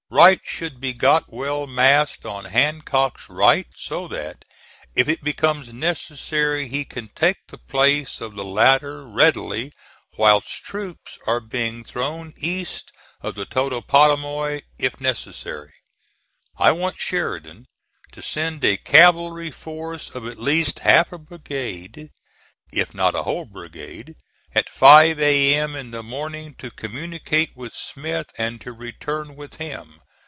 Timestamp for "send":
18.21-18.65